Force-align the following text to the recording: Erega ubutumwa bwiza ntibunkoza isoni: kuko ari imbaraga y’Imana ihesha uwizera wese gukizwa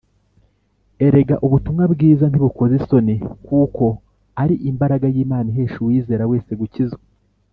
Erega 1.05 1.35
ubutumwa 1.45 1.83
bwiza 1.93 2.25
ntibunkoza 2.27 2.73
isoni: 2.79 3.15
kuko 3.47 3.85
ari 4.41 4.55
imbaraga 4.69 5.05
y’Imana 5.15 5.47
ihesha 5.51 5.77
uwizera 5.81 6.23
wese 6.33 6.51
gukizwa 6.61 7.01